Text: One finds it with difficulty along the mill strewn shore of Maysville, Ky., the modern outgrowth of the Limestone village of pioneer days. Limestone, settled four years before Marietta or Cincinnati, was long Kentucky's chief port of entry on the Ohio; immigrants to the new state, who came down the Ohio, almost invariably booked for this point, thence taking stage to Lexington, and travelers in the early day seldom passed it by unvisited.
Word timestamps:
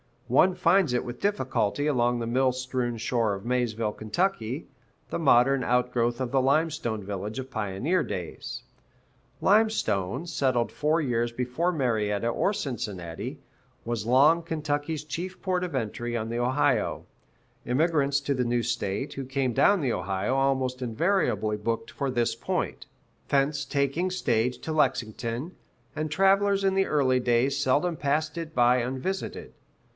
One 0.27 0.55
finds 0.55 0.93
it 0.93 1.03
with 1.03 1.19
difficulty 1.19 1.85
along 1.87 2.17
the 2.19 2.25
mill 2.25 2.53
strewn 2.53 2.97
shore 2.97 3.35
of 3.35 3.45
Maysville, 3.45 3.91
Ky., 3.91 4.65
the 5.09 5.19
modern 5.19 5.61
outgrowth 5.63 6.21
of 6.21 6.31
the 6.31 6.41
Limestone 6.41 7.03
village 7.03 7.37
of 7.37 7.51
pioneer 7.51 8.01
days. 8.01 8.63
Limestone, 9.41 10.25
settled 10.25 10.71
four 10.71 11.01
years 11.01 11.33
before 11.33 11.73
Marietta 11.73 12.29
or 12.29 12.51
Cincinnati, 12.53 13.39
was 13.83 14.05
long 14.05 14.41
Kentucky's 14.41 15.03
chief 15.03 15.39
port 15.41 15.65
of 15.65 15.75
entry 15.75 16.15
on 16.17 16.29
the 16.29 16.39
Ohio; 16.39 17.05
immigrants 17.65 18.21
to 18.21 18.33
the 18.33 18.45
new 18.45 18.63
state, 18.63 19.13
who 19.13 19.25
came 19.25 19.51
down 19.51 19.81
the 19.81 19.93
Ohio, 19.93 20.33
almost 20.35 20.81
invariably 20.81 21.57
booked 21.57 21.91
for 21.91 22.09
this 22.09 22.35
point, 22.35 22.85
thence 23.27 23.65
taking 23.65 24.09
stage 24.09 24.57
to 24.59 24.71
Lexington, 24.71 25.55
and 25.93 26.09
travelers 26.09 26.63
in 26.63 26.73
the 26.73 26.85
early 26.87 27.19
day 27.19 27.49
seldom 27.49 27.95
passed 27.97 28.37
it 28.37 28.55
by 28.55 28.77
unvisited. 28.77 29.53